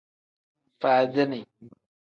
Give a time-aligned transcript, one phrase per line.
[0.79, 1.41] Faadini.